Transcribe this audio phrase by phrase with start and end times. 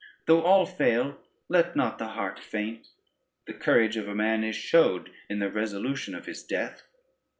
[0.25, 1.15] though all fail,
[1.47, 2.87] let not the heart faint:
[3.45, 6.81] the courage of a man is showed in the resolution of his death."